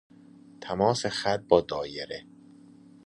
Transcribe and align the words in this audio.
تماس 0.61 1.05
خط 1.05 1.41
با 1.47 1.61
دائره 1.61 2.25